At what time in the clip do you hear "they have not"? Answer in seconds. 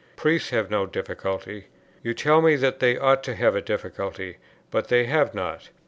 4.87-5.69